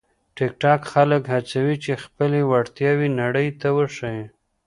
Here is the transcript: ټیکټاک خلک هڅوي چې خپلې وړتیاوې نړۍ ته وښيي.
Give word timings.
ټیکټاک 0.37 0.81
خلک 0.93 1.23
هڅوي 1.33 1.75
چې 1.83 2.01
خپلې 2.03 2.39
وړتیاوې 2.49 3.07
نړۍ 3.21 3.47
ته 3.59 3.67
وښيي. 3.77 4.23